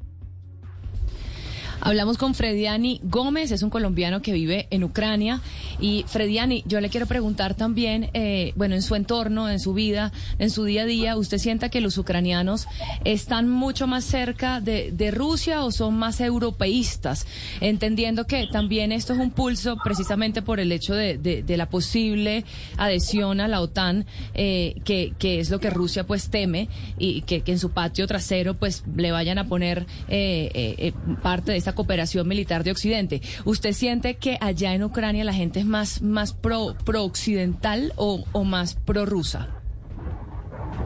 Hablamos 1.80 2.18
con 2.18 2.34
Frediani 2.34 3.00
Gómez, 3.02 3.50
es 3.50 3.62
un 3.62 3.70
colombiano 3.70 4.22
que 4.22 4.32
vive 4.32 4.66
en 4.70 4.84
Ucrania. 4.84 5.40
Y 5.80 6.04
Frediani, 6.06 6.62
yo 6.66 6.80
le 6.80 6.88
quiero 6.88 7.06
preguntar 7.06 7.54
también, 7.54 8.10
eh, 8.14 8.52
bueno, 8.56 8.74
en 8.74 8.82
su 8.82 8.94
entorno, 8.94 9.48
en 9.48 9.60
su 9.60 9.74
vida, 9.74 10.12
en 10.38 10.50
su 10.50 10.64
día 10.64 10.82
a 10.82 10.86
día, 10.86 11.16
¿usted 11.16 11.38
sienta 11.38 11.68
que 11.68 11.80
los 11.80 11.98
ucranianos 11.98 12.66
están 13.04 13.48
mucho 13.48 13.86
más 13.86 14.04
cerca 14.04 14.60
de, 14.60 15.10
Rusia 15.14 15.64
o 15.64 15.70
son 15.70 15.94
más 15.94 16.20
europeístas? 16.20 17.26
Entendiendo 17.60 18.26
que 18.26 18.46
también 18.46 18.92
esto 18.92 19.12
es 19.12 19.18
un 19.18 19.30
pulso 19.30 19.76
precisamente 19.82 20.42
por 20.42 20.60
el 20.60 20.72
hecho 20.72 20.94
de, 20.94 21.44
la 21.54 21.68
posible 21.68 22.44
adhesión 22.76 23.40
a 23.40 23.48
la 23.48 23.60
OTAN, 23.60 24.06
eh, 24.34 24.80
que, 24.84 25.12
que, 25.18 25.40
es 25.40 25.50
lo 25.50 25.60
que 25.60 25.70
Rusia 25.70 26.04
pues 26.04 26.30
teme 26.30 26.68
y 26.98 27.22
que, 27.22 27.42
en 27.46 27.58
su 27.58 27.70
patio 27.70 28.06
trasero 28.06 28.54
pues 28.54 28.82
le 28.96 29.12
vayan 29.12 29.38
a 29.38 29.46
poner 29.46 29.86
eh, 30.08 30.74
eh, 30.78 30.92
parte 31.22 31.52
de 31.52 31.60
esta 31.64 31.74
cooperación 31.74 32.28
militar 32.28 32.62
de 32.62 32.72
Occidente. 32.72 33.22
¿Usted 33.46 33.72
siente 33.72 34.16
que 34.16 34.36
allá 34.42 34.74
en 34.74 34.84
Ucrania 34.84 35.24
la 35.24 35.32
gente 35.32 35.60
es 35.60 35.66
más, 35.66 36.02
más 36.02 36.34
pro, 36.34 36.76
pro 36.84 37.04
occidental 37.04 37.94
o, 37.96 38.22
o 38.32 38.44
más 38.44 38.74
pro 38.74 39.06
rusa? 39.06 39.48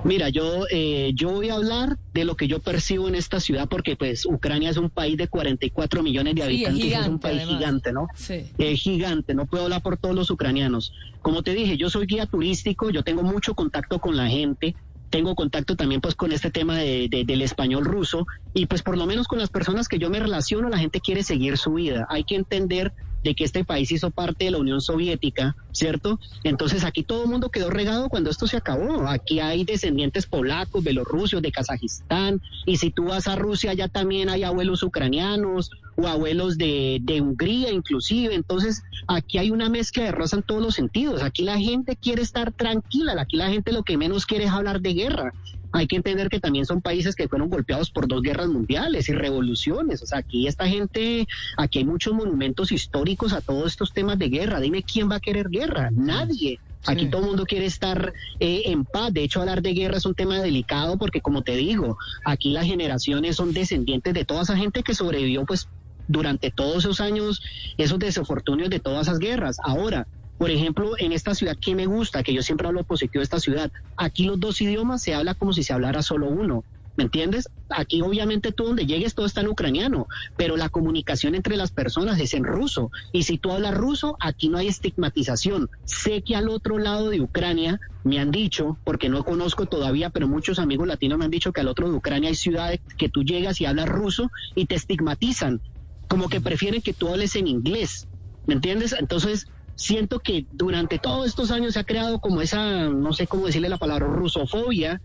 Mira, 0.05 0.29
yo, 0.29 0.67
eh, 0.71 1.11
yo 1.15 1.31
voy 1.31 1.49
a 1.49 1.55
hablar 1.55 1.99
de 2.15 2.25
lo 2.25 2.37
que 2.37 2.47
yo 2.47 2.61
percibo 2.61 3.09
en 3.09 3.17
esta 3.17 3.41
ciudad 3.41 3.69
porque 3.69 3.97
pues 3.97 4.25
Ucrania 4.25 4.71
es 4.71 4.77
un 4.77 4.91
país 4.91 5.17
de 5.17 5.27
44 5.27 6.03
millones 6.05 6.37
de 6.37 6.43
habitantes, 6.45 6.81
sí, 6.81 6.81
es, 6.81 6.87
gigante, 6.87 7.09
es, 7.09 7.13
un 7.13 7.19
país 7.19 7.37
además. 7.39 7.59
gigante, 7.59 7.93
¿no? 7.93 8.09
Sí. 8.15 8.45
Es 8.59 8.81
gigante, 8.81 9.35
no 9.35 9.47
puedo 9.47 9.65
hablar 9.65 9.83
por 9.83 9.97
todos 9.97 10.15
los 10.15 10.31
ucranianos. 10.31 10.93
Como 11.21 11.43
te 11.43 11.55
dije, 11.55 11.77
yo 11.77 11.91
soy 11.91 12.07
guía 12.07 12.27
turístico, 12.27 12.91
yo 12.91 13.03
tengo 13.03 13.25
mucho 13.25 13.55
contacto 13.55 13.99
con 13.99 14.17
la 14.17 14.29
gente, 14.29 14.77
tengo 15.11 15.35
contacto 15.35 15.77
también 15.77 16.01
pues 16.01 16.15
con 16.15 16.33
este 16.33 16.51
tema 16.51 16.77
de, 16.79 17.09
de- 17.11 17.25
del 17.25 17.43
español 17.43 17.85
ruso 17.85 18.27
y 18.55 18.67
pues 18.67 18.83
por 18.83 18.97
lo 18.97 19.07
menos 19.07 19.27
con 19.29 19.39
las 19.39 19.51
personas 19.51 19.89
que 19.89 19.99
yo 19.99 20.11
me 20.11 20.21
relaciono 20.21 20.69
la 20.69 20.79
gente 20.79 21.01
quiere 21.01 21.23
seguir 21.23 21.57
su 21.59 21.75
vida. 21.75 22.07
Hay 22.11 22.25
que 22.25 22.37
entender 22.37 22.93
de 23.23 23.35
que 23.35 23.45
este 23.45 23.65
país 23.65 23.91
hizo 23.91 24.11
parte 24.11 24.47
de 24.47 24.51
la 24.53 24.59
Unión 24.59 24.81
Soviética, 24.81 25.57
¿cierto? 25.73 26.19
Entonces 26.45 26.85
aquí 26.85 27.03
todo 27.03 27.25
el 27.25 27.31
mundo 27.31 27.51
quedó 27.51 27.71
regado 27.71 28.09
cuando 28.09 28.31
esto 28.31 28.47
se 28.47 28.57
acabó. 28.57 29.07
Aquí 29.09 29.41
hay 29.41 29.65
descendientes 29.65 30.27
polacos, 30.27 30.85
belorrusios, 30.85 31.43
de 31.43 31.53
Kazajistán, 31.53 32.41
y 32.67 32.77
si 32.77 32.91
tú 32.91 33.07
vas 33.07 33.29
a 33.29 33.37
Rusia 33.37 33.75
ya 33.75 33.89
también 33.89 34.29
hay 34.29 34.45
abuelos 34.45 34.83
ucranianos 34.83 35.71
o 35.97 36.07
abuelos 36.07 36.59
de, 36.59 36.99
de 37.03 37.21
Hungría 37.21 37.73
inclusive. 37.73 38.35
Entonces 38.35 38.83
aquí 39.07 39.39
hay 39.39 39.51
una 39.51 39.69
mezcla 39.69 40.05
de 40.05 40.13
raza 40.13 40.37
en 40.37 40.43
todos 40.43 40.63
los 40.63 40.75
sentidos. 40.75 41.23
Aquí 41.23 41.43
la 41.43 41.59
gente 41.59 41.97
quiere 41.97 42.23
estar 42.23 42.53
tranquila, 42.53 43.15
aquí 43.21 43.37
la 43.37 43.51
gente 43.51 43.73
lo 43.73 43.83
que 43.83 43.97
menos 43.97 44.27
quiere 44.27 44.45
es 44.45 44.51
hablar 44.51 44.81
de 44.81 44.95
guerra. 44.95 45.33
Hay 45.73 45.87
que 45.87 45.97
entender 45.97 46.29
que 46.29 46.41
también 46.41 46.65
son 46.65 46.81
países 46.81 47.15
que 47.15 47.29
fueron 47.29 47.51
golpeados 47.51 47.91
por 47.91 48.09
dos 48.09 48.23
guerras 48.23 48.49
mundiales 48.49 49.09
y 49.09 49.13
revoluciones. 49.13 50.03
O 50.03 50.07
sea, 50.07 50.19
aquí 50.19 50.47
esta 50.47 50.67
gente, 50.67 51.27
aquí 51.57 51.79
hay 51.79 51.85
muchos 51.85 52.15
monumentos 52.15 52.73
históricos 52.73 53.33
a 53.33 53.41
todos 53.41 53.67
estos 53.67 53.93
temas 53.93 54.19
de 54.19 54.29
guerra. 54.29 54.61
Dime 54.61 54.83
quién 54.83 55.11
va 55.11 55.17
a 55.17 55.21
querer 55.21 55.49
guerra. 55.51 55.91
Nadie. 55.93 56.59
Aquí 56.87 57.07
todo 57.07 57.23
el 57.23 57.29
mundo 57.29 57.45
quiere 57.45 57.67
estar 57.67 58.13
eh, 58.41 58.63
en 58.67 58.85
paz. 58.85 59.13
De 59.13 59.23
hecho, 59.23 59.41
hablar 59.41 59.63
de 59.63 59.75
guerra 59.75 59.97
es 59.97 60.07
un 60.07 60.15
tema 60.15 60.41
delicado 60.41 60.97
porque, 60.97 61.21
como 61.21 61.43
te 61.43 61.57
digo, 61.57 61.99
aquí 62.25 62.51
las 62.51 62.67
generaciones 62.67 63.37
son 63.37 63.53
descendientes 63.53 64.15
de 64.15 64.25
toda 64.25 64.43
esa 64.43 64.57
gente 64.57 64.83
que 64.83 64.95
sobrevivió, 64.95 65.45
pues, 65.45 65.69
durante 66.07 66.51
todos 66.51 66.79
esos 66.79 67.01
años, 67.01 67.43
esos 67.77 67.99
desafortunios 67.99 68.71
de 68.71 68.81
todas 68.81 69.07
esas 69.07 69.19
guerras. 69.19 69.59
Ahora, 69.63 70.07
por 70.39 70.51
ejemplo, 70.51 70.93
en 70.99 71.13
esta 71.13 71.35
ciudad 71.35 71.57
que 71.61 71.75
me 71.75 71.87
gusta, 71.87 72.23
que 72.23 72.33
yo 72.33 72.43
siempre 72.43 72.69
hablo 72.69 72.85
positivo 72.85 73.21
de 73.21 73.25
esta 73.25 73.41
ciudad, 73.41 73.71
aquí 73.97 74.25
los 74.25 74.39
dos 74.39 74.61
idiomas 74.61 75.03
se 75.03 75.15
habla 75.15 75.35
como 75.35 75.53
si 75.53 75.65
se 75.65 75.73
hablara 75.73 76.01
solo 76.03 76.29
uno. 76.29 76.65
¿Me 76.97 77.05
entiendes? 77.05 77.49
Aquí 77.69 78.03
obviamente 78.03 78.51
tú 78.51 78.65
donde 78.65 78.85
llegues 78.85 79.15
todo 79.15 79.27
está 79.27 79.41
en 79.41 79.49
ucraniano, 79.49 80.09
pero 80.37 80.57
la 80.57 80.69
comunicación 80.69 81.37
entre 81.37 81.57
las 81.57 81.71
personas 81.71 82.19
es 82.19 82.35
en 82.35 82.43
ruso. 82.43 82.91
Y 83.13 83.23
si 83.23 83.39
tú 83.39 83.53
hablas 83.53 83.77
ruso, 83.77 84.17
aquí 84.21 84.49
no 84.49 84.59
hay 84.59 84.67
estigmatización. 84.67 85.69
Sé 85.85 86.23
que 86.23 86.35
al 86.35 86.49
otro 86.49 86.79
lado 86.79 87.11
de 87.11 87.21
Ucrania 87.21 87.79
me 88.03 88.19
han 88.19 88.33
dicho, 88.33 88.81
porque 88.83 89.09
no 89.09 89.23
conozco 89.23 89.67
todavía, 89.67 90.11
pero 90.11 90.27
muchos 90.27 90.59
amigos 90.59 90.89
latinos 90.89 91.19
me 91.19 91.27
han 91.27 91.31
dicho 91.31 91.53
que 91.53 91.61
al 91.61 91.69
otro 91.69 91.89
de 91.89 91.97
Ucrania 91.97 92.31
hay 92.31 92.35
ciudades 92.35 92.81
que 92.97 93.09
tú 93.09 93.23
llegas 93.23 93.61
y 93.61 93.67
hablas 93.67 93.89
ruso 93.89 94.31
y 94.57 94.67
te 94.67 94.75
estigmatizan, 94.75 95.61
como 96.09 96.29
que 96.29 96.41
prefieren 96.41 96.83
que 96.83 96.95
tú 96.95 97.09
hables 97.09 97.37
en 97.37 97.47
inglés. 97.47 98.09
¿Me 98.47 98.55
entiendes? 98.55 98.93
Entonces, 98.99 99.47
siento 99.79 100.19
que 100.19 100.45
durante 100.53 100.99
todos 100.99 101.27
estos 101.29 101.53
años 101.53 101.75
se 101.75 101.79
ha 101.81 101.85
creado 101.85 102.19
como 102.19 102.43
esa, 102.43 102.89
no 102.89 103.13
sé 103.13 103.29
cómo 103.29 103.47
decirle 103.47 103.69
la 103.69 103.79
palabra, 103.79 104.07
rusofobia, 104.09 105.01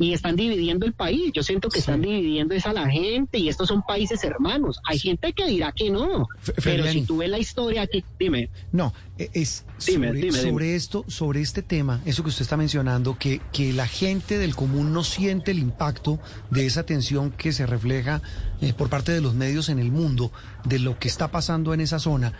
y 0.00 0.12
están 0.12 0.36
dividiendo 0.36 0.86
el 0.86 0.92
país. 0.92 1.32
Yo 1.34 1.42
siento 1.42 1.70
que 1.70 1.80
están 1.80 2.02
dividiendo 2.02 2.54
es 2.54 2.66
a 2.66 2.72
la 2.72 2.88
gente, 2.88 3.38
y 3.38 3.48
estos 3.48 3.66
son 3.66 3.82
países 3.82 4.22
hermanos. 4.22 4.78
Hay 4.84 4.98
gente 4.98 5.32
que 5.32 5.46
dirá 5.46 5.72
que 5.72 5.90
no, 5.90 6.28
pero 6.62 6.86
si 6.86 7.02
tú 7.02 7.16
ves 7.16 7.30
la 7.30 7.38
historia 7.38 7.82
aquí, 7.82 8.04
dime. 8.18 8.48
No, 8.70 8.92
e- 9.16 9.30
es 9.32 9.64
Dime, 9.84 10.08
sobre, 10.08 10.20
dime, 10.20 10.36
dime. 10.38 10.50
sobre 10.50 10.76
esto, 10.76 11.04
sobre 11.08 11.40
este 11.40 11.62
tema, 11.62 12.00
eso 12.04 12.22
que 12.22 12.28
usted 12.28 12.42
está 12.42 12.56
mencionando, 12.56 13.18
que, 13.18 13.40
que 13.52 13.72
la 13.72 13.88
gente 13.88 14.38
del 14.38 14.54
común 14.54 14.92
no 14.92 15.02
siente 15.02 15.50
el 15.52 15.58
impacto 15.58 16.20
de 16.50 16.66
esa 16.66 16.84
tensión 16.84 17.32
que 17.32 17.50
se 17.52 17.66
refleja 17.66 18.20
eh, 18.60 18.74
por 18.74 18.90
parte 18.90 19.10
de 19.10 19.20
los 19.22 19.34
medios 19.34 19.68
en 19.68 19.78
el 19.80 19.90
mundo, 19.90 20.30
de 20.64 20.78
lo 20.78 20.98
que 20.98 21.08
está 21.08 21.32
pasando 21.32 21.74
en 21.74 21.80
esa 21.80 21.98
zona. 21.98 22.34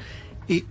Eh, 0.48 0.64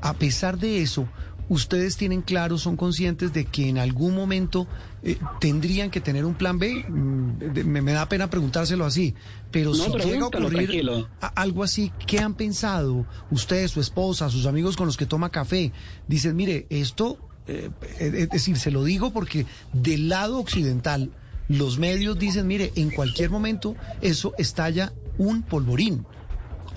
a 0.00 0.14
pesar 0.14 0.58
de 0.58 0.82
eso, 0.82 1.08
ustedes 1.48 1.96
tienen 1.96 2.20
claro, 2.22 2.58
son 2.58 2.76
conscientes 2.76 3.32
de 3.32 3.44
que 3.46 3.68
en 3.68 3.78
algún 3.78 4.14
momento 4.14 4.66
eh, 5.02 5.16
tendrían 5.40 5.90
que 5.90 6.00
tener 6.00 6.24
un 6.26 6.34
plan 6.34 6.58
B. 6.58 6.84
Mm, 6.88 7.66
me, 7.66 7.80
me 7.82 7.92
da 7.92 8.06
pena 8.08 8.28
preguntárselo 8.28 8.84
así, 8.84 9.14
pero 9.50 9.70
No, 9.70 9.76
si 9.76 9.90
llega 9.92 10.24
a 10.24 10.28
ocurrir 10.28 10.84
a- 11.20 11.26
algo 11.28 11.64
así, 11.64 11.90
¿qué 12.06 12.18
han 12.18 12.34
pensado 12.34 13.06
ustedes, 13.30 13.70
su 13.70 13.80
esposa, 13.80 14.28
sus 14.28 14.46
amigos 14.46 14.76
con 14.76 14.86
los 14.86 14.96
que 14.96 15.06
toma 15.06 15.30
café? 15.30 15.72
Dicen, 16.06 16.36
mire, 16.36 16.66
esto, 16.70 17.18
eh, 17.46 17.70
es 17.98 18.12
es 18.14 18.28
decir, 18.30 18.58
se 18.58 18.70
lo 18.70 18.84
digo 18.84 19.10
porque 19.12 19.46
del 19.72 20.08
lado 20.10 20.38
occidental, 20.38 21.10
los 21.48 21.78
medios 21.78 22.18
dicen, 22.18 22.46
mire, 22.46 22.72
en 22.76 22.90
cualquier 22.90 23.30
momento 23.30 23.74
eso 24.02 24.34
estalla 24.36 24.92
un 25.16 25.42
polvorín. 25.42 26.04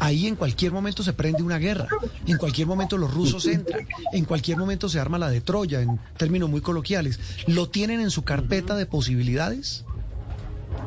Ahí 0.01 0.25
en 0.25 0.35
cualquier 0.35 0.71
momento 0.71 1.03
se 1.03 1.13
prende 1.13 1.43
una 1.43 1.59
guerra, 1.59 1.87
en 2.25 2.37
cualquier 2.37 2.65
momento 2.65 2.97
los 2.97 3.13
rusos 3.13 3.45
entran, 3.45 3.87
en 4.13 4.25
cualquier 4.25 4.57
momento 4.57 4.89
se 4.89 4.99
arma 4.99 5.19
la 5.19 5.29
de 5.29 5.41
Troya, 5.41 5.79
en 5.79 5.99
términos 6.17 6.49
muy 6.49 6.59
coloquiales. 6.59 7.19
¿Lo 7.45 7.69
tienen 7.69 7.99
en 7.99 8.09
su 8.09 8.23
carpeta 8.23 8.75
de 8.75 8.87
posibilidades? 8.87 9.85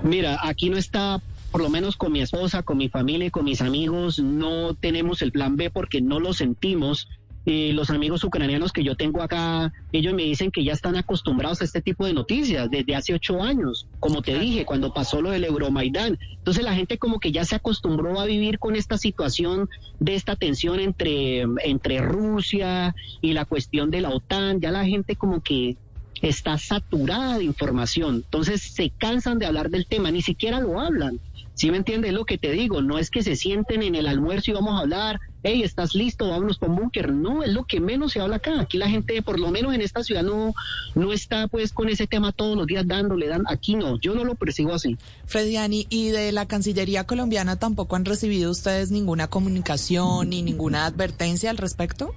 Mira, 0.02 0.40
aquí 0.42 0.68
no 0.68 0.76
está, 0.76 1.22
por 1.52 1.62
lo 1.62 1.70
menos 1.70 1.94
con 1.94 2.10
mi 2.10 2.22
esposa, 2.22 2.64
con 2.64 2.76
mi 2.76 2.88
familia 2.88 3.28
y 3.28 3.30
con 3.30 3.44
mis 3.44 3.60
amigos, 3.60 4.18
no 4.18 4.74
tenemos 4.74 5.22
el 5.22 5.30
plan 5.30 5.54
B 5.54 5.70
porque 5.70 6.00
no 6.00 6.18
lo 6.18 6.34
sentimos. 6.34 7.06
Y 7.44 7.72
los 7.72 7.90
amigos 7.90 8.24
ucranianos 8.24 8.72
que 8.72 8.82
yo 8.82 8.96
tengo 8.96 9.22
acá, 9.22 9.72
ellos 9.92 10.14
me 10.14 10.22
dicen 10.22 10.50
que 10.50 10.64
ya 10.64 10.72
están 10.72 10.96
acostumbrados 10.96 11.60
a 11.60 11.64
este 11.64 11.82
tipo 11.82 12.06
de 12.06 12.14
noticias 12.14 12.70
desde 12.70 12.94
hace 12.94 13.14
ocho 13.14 13.42
años, 13.42 13.86
como 14.00 14.22
te 14.22 14.38
dije, 14.38 14.64
cuando 14.64 14.94
pasó 14.94 15.20
lo 15.20 15.30
del 15.30 15.44
Euromaidán. 15.44 16.18
Entonces 16.38 16.64
la 16.64 16.74
gente 16.74 16.98
como 16.98 17.20
que 17.20 17.32
ya 17.32 17.44
se 17.44 17.56
acostumbró 17.56 18.18
a 18.18 18.24
vivir 18.24 18.58
con 18.58 18.76
esta 18.76 18.96
situación 18.96 19.68
de 20.00 20.14
esta 20.14 20.36
tensión 20.36 20.80
entre, 20.80 21.42
entre 21.64 22.00
Rusia 22.00 22.94
y 23.20 23.32
la 23.34 23.44
cuestión 23.44 23.90
de 23.90 24.00
la 24.00 24.10
OTAN. 24.10 24.60
Ya 24.60 24.70
la 24.70 24.84
gente 24.84 25.16
como 25.16 25.40
que 25.42 25.76
está 26.22 26.58
saturada 26.58 27.38
de 27.38 27.44
información. 27.44 28.16
Entonces 28.16 28.62
se 28.62 28.90
cansan 28.90 29.38
de 29.38 29.46
hablar 29.46 29.70
del 29.70 29.86
tema, 29.86 30.10
ni 30.10 30.22
siquiera 30.22 30.60
lo 30.60 30.80
hablan. 30.80 31.20
¿Sí 31.54 31.70
me 31.70 31.76
entiendes 31.76 32.12
lo 32.12 32.24
que 32.24 32.38
te 32.38 32.52
digo? 32.52 32.82
No 32.82 32.98
es 32.98 33.10
que 33.10 33.22
se 33.22 33.36
sienten 33.36 33.82
en 33.82 33.94
el 33.94 34.08
almuerzo 34.08 34.50
y 34.50 34.54
vamos 34.54 34.74
a 34.74 34.80
hablar, 34.80 35.20
hey, 35.44 35.62
¿estás 35.62 35.94
listo? 35.94 36.28
Vámonos 36.28 36.58
con 36.58 36.74
búnker. 36.74 37.12
No, 37.12 37.42
es 37.44 37.52
lo 37.52 37.64
que 37.64 37.78
menos 37.78 38.12
se 38.12 38.20
habla 38.20 38.36
acá. 38.36 38.60
Aquí 38.60 38.78
la 38.78 38.88
gente, 38.88 39.22
por 39.22 39.38
lo 39.38 39.50
menos 39.50 39.74
en 39.74 39.82
esta 39.82 40.02
ciudad, 40.02 40.22
no, 40.22 40.54
no 40.94 41.12
está 41.12 41.46
pues 41.48 41.70
con 41.72 41.88
ese 41.88 42.06
tema 42.06 42.32
todos 42.32 42.56
los 42.56 42.66
días 42.66 42.86
dándole, 42.86 43.28
dan. 43.28 43.44
Aquí 43.48 43.76
no, 43.76 44.00
yo 44.00 44.14
no 44.14 44.24
lo 44.24 44.34
percibo 44.34 44.72
así. 44.74 44.96
Frediani, 45.26 45.86
¿y 45.90 46.08
de 46.08 46.32
la 46.32 46.46
Cancillería 46.46 47.04
colombiana 47.04 47.56
tampoco 47.56 47.94
han 47.94 48.04
recibido 48.04 48.50
ustedes 48.50 48.90
ninguna 48.90 49.28
comunicación 49.28 50.30
ni 50.30 50.42
ninguna 50.42 50.86
advertencia 50.86 51.50
al 51.50 51.58
respecto? 51.58 52.12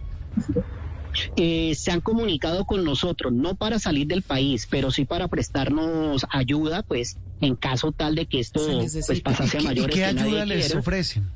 eh, 1.35 1.73
se 1.75 1.91
han 1.91 1.99
comunicado 2.01 2.65
con 2.65 2.83
nosotros, 2.83 3.33
no 3.33 3.55
para 3.55 3.79
salir 3.79 4.05
del 4.07 4.21
país, 4.21 4.67
pero 4.69 4.91
sí 4.91 5.03
para 5.05 5.27
prestarnos 5.27 6.25
ayuda, 6.29 6.83
pues 6.83 7.17
en 7.41 7.55
caso 7.55 7.91
tal 7.91 8.15
de 8.15 8.25
que 8.27 8.39
esto 8.39 8.61
pues, 9.07 9.21
pasase 9.21 9.57
a 9.57 9.61
¿Y 9.61 9.63
qué- 9.63 9.63
y 9.63 9.67
mayores. 9.67 9.95
qué 9.95 10.01
que 10.05 10.13
nadie 10.13 10.27
ayuda 10.29 10.45
les 10.45 10.65
quiere. 10.65 10.79
ofrecen? 10.79 11.27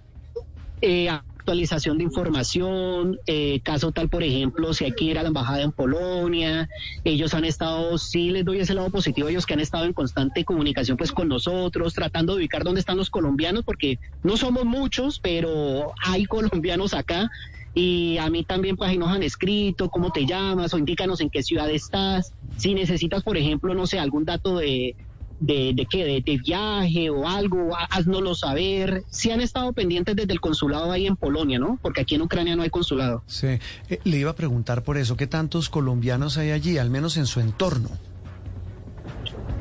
Eh, 0.82 1.10
actualización 1.52 1.98
de 1.98 2.06
información, 2.06 3.20
eh, 3.28 3.60
caso 3.62 3.92
tal, 3.92 4.08
por 4.08 4.24
ejemplo, 4.24 4.74
si 4.74 4.86
hay 4.86 4.94
que 4.94 5.04
ir 5.04 5.20
a 5.20 5.22
la 5.22 5.28
embajada 5.28 5.62
en 5.62 5.74
Polonia, 5.74 6.70
ellos 7.04 7.34
han 7.34 7.44
estado, 7.44 7.98
sí 7.98 8.30
les 8.30 8.46
doy 8.46 8.60
ese 8.60 8.74
lado 8.74 8.90
positivo, 8.90 9.28
ellos 9.28 9.46
que 9.46 9.54
han 9.54 9.60
estado 9.60 9.84
en 9.84 9.92
constante 9.92 10.46
comunicación 10.46 10.96
pues 10.96 11.12
con 11.12 11.28
nosotros, 11.28 11.94
tratando 11.94 12.34
de 12.34 12.40
ubicar 12.40 12.64
dónde 12.64 12.80
están 12.80 12.96
los 12.96 13.10
colombianos, 13.10 13.66
porque 13.66 14.00
no 14.24 14.38
somos 14.38 14.64
muchos, 14.64 15.20
pero 15.20 15.92
hay 16.02 16.26
colombianos 16.26 16.94
acá. 16.94 17.30
Y 17.74 18.18
a 18.18 18.30
mí 18.30 18.44
también 18.44 18.78
pues 18.78 18.90
ahí 18.90 18.98
nos 18.98 19.10
han 19.10 19.24
escrito 19.24 19.90
cómo 19.90 20.12
te 20.12 20.26
llamas 20.26 20.74
o 20.74 20.78
indícanos 20.78 21.20
en 21.20 21.30
qué 21.30 21.44
ciudad 21.44 21.70
estás. 21.70 22.34
Si 22.58 22.74
necesitas, 22.74 23.24
por 23.24 23.36
ejemplo, 23.36 23.74
no 23.74 23.88
sé, 23.88 24.00
algún 24.00 24.24
dato 24.26 24.58
de, 24.58 24.96
de, 25.42 25.74
de 25.76 25.86
qué, 25.88 26.06
de, 26.06 26.22
de 26.22 26.38
viaje 26.38 27.10
o 27.10 27.28
algo, 27.28 27.72
haznoslo 27.90 28.34
saber. 28.36 29.04
Si 29.10 29.32
han 29.32 29.42
estado 29.42 29.74
pendientes 29.74 30.16
desde 30.16 30.32
el 30.32 30.40
consulado 30.40 30.92
ahí 30.92 31.08
en 31.08 31.18
Polonia, 31.18 31.60
¿no? 31.60 31.78
Porque 31.82 32.02
aquí 32.02 32.16
en 32.16 32.22
Ucrania 32.22 32.56
no 32.56 32.62
hay 32.64 32.70
consulado. 32.70 33.24
Sí, 33.28 33.60
Eh, 33.90 34.00
le 34.04 34.18
iba 34.18 34.32
a 34.32 34.36
preguntar 34.36 34.84
por 34.84 34.98
eso, 34.98 35.18
¿qué 35.18 35.28
tantos 35.28 35.70
colombianos 35.70 36.38
hay 36.38 36.52
allí, 36.52 36.78
al 36.78 36.90
menos 36.90 37.18
en 37.18 37.26
su 37.26 37.40
entorno? 37.42 37.90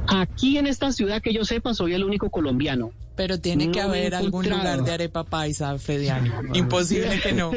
Aquí 0.06 0.58
en 0.58 0.66
esta 0.66 0.92
ciudad 0.92 1.22
que 1.22 1.32
yo 1.32 1.44
sepa 1.44 1.72
soy 1.74 1.94
el 1.94 2.04
único 2.04 2.30
colombiano. 2.30 2.90
Pero 3.16 3.38
tiene 3.38 3.70
que 3.70 3.80
No 3.80 3.86
haber 3.88 4.14
algún 4.14 4.48
lugar 4.48 4.82
de 4.82 4.92
arepa 4.92 5.24
paisa, 5.24 5.78
Frediani. 5.78 6.30
Imposible 6.54 7.20
que 7.20 7.32
no. 7.32 7.50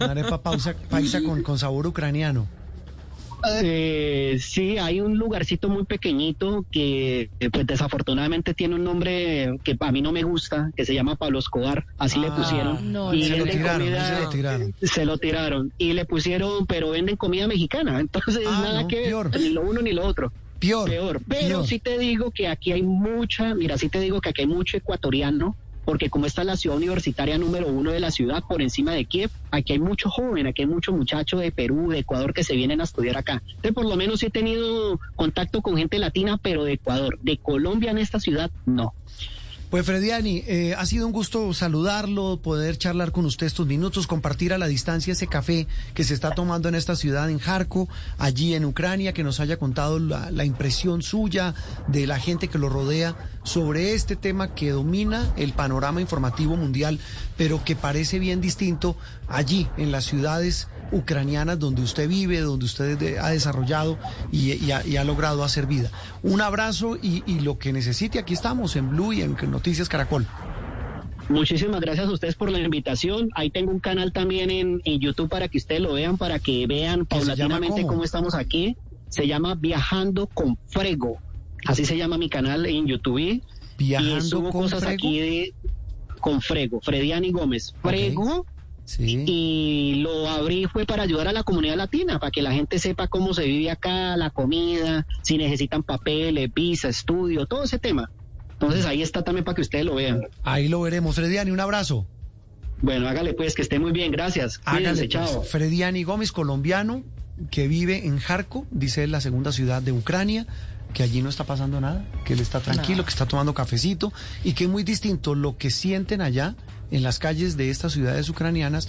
Una 0.00 0.10
arepa 0.10 0.42
pausa, 0.42 0.74
paisa 0.88 1.22
con, 1.22 1.42
con 1.42 1.58
sabor 1.58 1.86
ucraniano. 1.86 2.46
Eh, 3.62 4.38
sí, 4.40 4.78
hay 4.78 5.00
un 5.00 5.16
lugarcito 5.18 5.68
muy 5.68 5.84
pequeñito 5.84 6.64
que 6.70 7.30
eh, 7.40 7.50
pues 7.50 7.66
desafortunadamente 7.66 8.54
tiene 8.54 8.74
un 8.76 8.84
nombre 8.84 9.58
que 9.64 9.76
a 9.80 9.92
mí 9.92 10.00
no 10.02 10.12
me 10.12 10.22
gusta, 10.22 10.70
que 10.76 10.84
se 10.84 10.94
llama 10.94 11.16
Pablo 11.16 11.38
Escobar, 11.38 11.84
así 11.98 12.18
le 12.18 12.28
Ah, 12.28 12.36
pusieron. 12.36 12.92
no, 12.92 13.12
y 13.12 13.24
se 13.24 13.30
lo 13.30 13.44
venden 13.44 13.56
tiraron, 13.58 13.80
comida- 13.88 14.06
se 14.16 14.22
lo 14.22 14.28
tiraron. 14.30 14.74
se 14.82 15.04
lo 15.04 15.18
tiraron. 15.18 15.72
Y 15.78 15.92
le 15.92 16.04
pusieron, 16.04 16.66
pero 16.66 16.90
venden 16.90 17.16
comida 17.16 17.46
mexicana, 17.48 18.00
entonces 18.00 18.44
Ah, 18.46 18.60
nada 18.62 18.82
no, 18.82 18.88
que 18.88 18.96
ver, 18.96 19.06
peor. 19.08 19.40
ni 19.40 19.48
lo 19.50 19.62
uno 19.62 19.82
ni 19.82 19.92
lo 19.92 20.04
otro. 20.06 20.32
Peor, 20.58 20.88
Peor. 20.88 21.20
Pero 21.26 21.48
peor. 21.48 21.66
sí 21.66 21.80
te 21.80 21.98
digo 21.98 22.30
que 22.30 22.46
aquí 22.46 22.70
hay 22.70 22.82
mucha, 22.82 23.52
mira, 23.54 23.76
sí 23.76 23.88
te 23.88 23.98
digo 23.98 24.20
que 24.20 24.28
aquí 24.28 24.42
hay 24.42 24.46
mucho 24.46 24.76
ecuatoriano 24.76 25.56
porque 25.84 26.10
como 26.10 26.26
esta 26.26 26.42
es 26.42 26.46
la 26.46 26.56
ciudad 26.56 26.76
universitaria 26.76 27.38
número 27.38 27.66
uno 27.68 27.90
de 27.90 28.00
la 28.00 28.10
ciudad 28.10 28.42
por 28.48 28.62
encima 28.62 28.92
de 28.92 29.04
Kiev, 29.04 29.30
aquí 29.50 29.72
hay 29.72 29.78
mucho 29.78 30.10
joven, 30.10 30.46
aquí 30.46 30.62
hay 30.62 30.68
mucho 30.68 30.92
muchacho 30.92 31.38
de 31.38 31.50
Perú, 31.52 31.90
de 31.90 32.00
Ecuador 32.00 32.32
que 32.32 32.44
se 32.44 32.54
vienen 32.54 32.80
a 32.80 32.84
estudiar 32.84 33.16
acá. 33.16 33.42
Entonces 33.46 33.72
por 33.72 33.86
lo 33.86 33.96
menos 33.96 34.22
he 34.22 34.30
tenido 34.30 34.98
contacto 35.16 35.62
con 35.62 35.76
gente 35.76 35.98
latina, 35.98 36.38
pero 36.40 36.64
de 36.64 36.74
Ecuador, 36.74 37.18
de 37.20 37.38
Colombia 37.38 37.90
en 37.90 37.98
esta 37.98 38.20
ciudad 38.20 38.50
no. 38.64 38.94
Pues 39.72 39.86
Frediani, 39.86 40.44
eh, 40.46 40.74
ha 40.76 40.84
sido 40.84 41.06
un 41.06 41.14
gusto 41.14 41.54
saludarlo, 41.54 42.38
poder 42.42 42.76
charlar 42.76 43.10
con 43.10 43.24
usted 43.24 43.46
estos 43.46 43.66
minutos, 43.66 44.06
compartir 44.06 44.52
a 44.52 44.58
la 44.58 44.66
distancia 44.66 45.14
ese 45.14 45.28
café 45.28 45.66
que 45.94 46.04
se 46.04 46.12
está 46.12 46.32
tomando 46.32 46.68
en 46.68 46.74
esta 46.74 46.94
ciudad, 46.94 47.30
en 47.30 47.38
Jarco, 47.38 47.88
allí 48.18 48.52
en 48.52 48.66
Ucrania, 48.66 49.14
que 49.14 49.24
nos 49.24 49.40
haya 49.40 49.56
contado 49.56 49.98
la, 49.98 50.30
la 50.30 50.44
impresión 50.44 51.00
suya 51.00 51.54
de 51.88 52.06
la 52.06 52.18
gente 52.18 52.48
que 52.48 52.58
lo 52.58 52.68
rodea 52.68 53.16
sobre 53.44 53.94
este 53.94 54.14
tema 54.14 54.54
que 54.54 54.72
domina 54.72 55.32
el 55.38 55.54
panorama 55.54 56.02
informativo 56.02 56.54
mundial, 56.54 57.00
pero 57.38 57.64
que 57.64 57.74
parece 57.74 58.18
bien 58.18 58.42
distinto 58.42 58.94
allí, 59.32 59.68
en 59.76 59.92
las 59.92 60.04
ciudades 60.04 60.68
ucranianas 60.92 61.58
donde 61.58 61.82
usted 61.82 62.08
vive, 62.08 62.40
donde 62.40 62.66
usted 62.66 63.18
ha 63.18 63.30
desarrollado 63.30 63.98
y, 64.30 64.52
y, 64.52 64.72
ha, 64.72 64.86
y 64.86 64.96
ha, 64.96 65.04
logrado 65.04 65.42
hacer 65.42 65.66
vida. 65.66 65.90
Un 66.22 66.40
abrazo 66.40 66.96
y, 67.02 67.22
y, 67.26 67.40
lo 67.40 67.58
que 67.58 67.72
necesite, 67.72 68.18
aquí 68.18 68.34
estamos 68.34 68.76
en 68.76 68.90
Blue 68.90 69.12
y 69.12 69.22
en 69.22 69.36
Noticias 69.50 69.88
Caracol. 69.88 70.26
Muchísimas 71.28 71.80
gracias 71.80 72.08
a 72.08 72.12
ustedes 72.12 72.34
por 72.34 72.50
la 72.50 72.58
invitación. 72.58 73.30
Ahí 73.34 73.50
tengo 73.50 73.70
un 73.70 73.80
canal 73.80 74.12
también 74.12 74.50
en, 74.50 74.82
en 74.84 75.00
YouTube 75.00 75.28
para 75.28 75.48
que 75.48 75.58
ustedes 75.58 75.80
lo 75.80 75.94
vean, 75.94 76.18
para 76.18 76.38
que 76.38 76.66
vean 76.66 77.06
paulatinamente 77.06 77.86
cómo 77.86 78.04
estamos 78.04 78.34
aquí. 78.34 78.76
Se 79.08 79.26
llama 79.26 79.54
Viajando 79.54 80.26
con 80.26 80.58
Frego. 80.68 81.18
Así 81.66 81.84
se 81.84 81.96
llama 81.96 82.18
mi 82.18 82.28
canal 82.28 82.66
en 82.66 82.86
YouTube. 82.86 83.42
Viajando 83.78 84.18
y 84.18 84.20
subo 84.22 84.50
con 84.50 84.62
cosas 84.62 84.80
Frego? 84.80 84.94
aquí 84.94 85.20
de 85.20 85.54
con 86.20 86.40
Frego, 86.40 86.80
Frediani 86.80 87.30
Gómez. 87.32 87.74
Frego. 87.82 88.40
Okay. 88.40 88.51
Sí. 88.96 89.24
Y 89.26 89.94
lo 90.02 90.28
abrí 90.28 90.66
fue 90.66 90.84
para 90.84 91.04
ayudar 91.04 91.28
a 91.28 91.32
la 91.32 91.42
comunidad 91.44 91.76
latina, 91.76 92.18
para 92.18 92.30
que 92.30 92.42
la 92.42 92.52
gente 92.52 92.78
sepa 92.78 93.08
cómo 93.08 93.32
se 93.32 93.44
vive 93.44 93.70
acá, 93.70 94.16
la 94.18 94.28
comida, 94.28 95.06
si 95.22 95.38
necesitan 95.38 95.82
papeles, 95.82 96.52
visa, 96.52 96.88
estudio, 96.88 97.46
todo 97.46 97.64
ese 97.64 97.78
tema. 97.78 98.10
Entonces 98.52 98.84
ahí 98.84 99.00
está 99.00 99.24
también 99.24 99.44
para 99.44 99.54
que 99.54 99.62
ustedes 99.62 99.86
lo 99.86 99.94
vean. 99.94 100.20
Ahí 100.42 100.68
lo 100.68 100.82
veremos. 100.82 101.16
Frediani, 101.16 101.50
un 101.50 101.60
abrazo. 101.60 102.06
Bueno, 102.82 103.08
hágale 103.08 103.32
pues, 103.32 103.54
que 103.54 103.62
esté 103.62 103.78
muy 103.78 103.92
bien, 103.92 104.12
gracias. 104.12 104.60
Hágale, 104.64 104.90
Cuídense, 104.90 105.18
pues. 105.18 105.30
chao. 105.30 105.42
Frediani 105.42 106.04
Gómez, 106.04 106.30
colombiano, 106.30 107.02
que 107.50 107.68
vive 107.68 108.06
en 108.06 108.18
Jarco, 108.18 108.66
dice 108.70 109.06
la 109.06 109.20
segunda 109.20 109.52
ciudad 109.52 109.80
de 109.80 109.92
Ucrania, 109.92 110.46
que 110.92 111.02
allí 111.02 111.22
no 111.22 111.30
está 111.30 111.44
pasando 111.44 111.80
nada, 111.80 112.04
que 112.24 112.34
él 112.34 112.40
está 112.40 112.60
tranquilo, 112.60 113.04
que 113.04 113.10
está 113.10 113.24
tomando 113.24 113.54
cafecito 113.54 114.12
y 114.44 114.52
que 114.52 114.64
es 114.64 114.70
muy 114.70 114.82
distinto 114.82 115.34
lo 115.34 115.56
que 115.56 115.70
sienten 115.70 116.20
allá 116.20 116.54
en 116.92 117.02
las 117.02 117.18
calles 117.18 117.56
de 117.56 117.70
estas 117.70 117.92
ciudades 117.92 118.28
ucranianas 118.28 118.86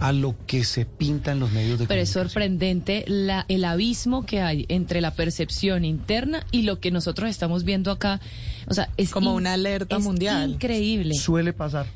a 0.00 0.12
lo 0.12 0.34
que 0.46 0.64
se 0.64 0.84
pinta 0.86 1.30
en 1.32 1.38
los 1.40 1.52
medios 1.52 1.78
de 1.78 1.86
Pero 1.86 2.00
es 2.02 2.10
comunicación. 2.12 2.28
sorprendente 2.30 3.04
la, 3.06 3.46
el 3.48 3.64
abismo 3.64 4.26
que 4.26 4.40
hay 4.42 4.66
entre 4.68 5.00
la 5.00 5.14
percepción 5.14 5.84
interna 5.84 6.44
y 6.50 6.62
lo 6.62 6.80
que 6.80 6.90
nosotros 6.90 7.30
estamos 7.30 7.64
viendo 7.64 7.90
acá. 7.92 8.20
O 8.66 8.74
sea, 8.74 8.90
es 8.96 9.10
Como 9.10 9.30
in- 9.30 9.36
una 9.36 9.52
alerta 9.54 9.96
es 9.96 10.02
mundial. 10.02 10.50
Increíble, 10.50 11.14
Suele 11.14 11.52
pasar. 11.52 11.86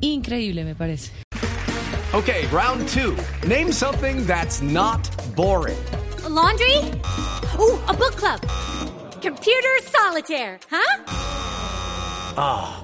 increíble 0.00 0.64
me 0.64 0.74
parece. 0.74 1.12
Okay, 2.12 2.46
round 2.52 2.86
two. 2.88 3.14
Name 3.48 3.72
something 3.72 4.24
that's 4.26 4.60
not 4.62 5.00
boring. 5.34 5.76
A 6.24 6.28
laundry? 6.28 6.78
Ooh, 7.58 7.78
a 7.88 7.92
book 7.92 8.14
club. 8.16 8.40
Computer 9.20 9.70
solitaire, 9.90 10.60
huh? 10.70 11.04
Ah, 12.36 12.83